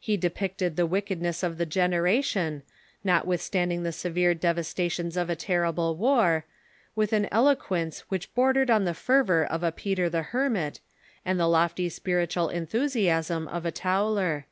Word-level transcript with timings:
He 0.00 0.16
depicted 0.16 0.74
the 0.74 0.84
wickedness 0.84 1.44
of 1.44 1.56
the 1.56 1.64
generation, 1.64 2.64
not 3.04 3.24
withstanding 3.24 3.84
the 3.84 3.92
severe 3.92 4.34
devastations 4.34 5.16
of 5.16 5.30
a 5.30 5.36
terrible 5.36 5.96
war, 5.96 6.44
with 6.96 7.12
an 7.12 7.28
eloquence 7.30 8.00
which 8.08 8.34
bordered 8.34 8.68
on 8.68 8.84
the 8.84 8.94
fervor 8.94 9.44
of 9.44 9.62
a 9.62 9.70
Peter 9.70 10.10
the 10.10 10.22
Hermit 10.22 10.80
and 11.24 11.38
the 11.38 11.46
lofty 11.46 11.88
spiritual 11.88 12.48
enthusiasm 12.48 13.46
of 13.46 13.64
a 13.64 13.70
Tauler. 13.70 14.46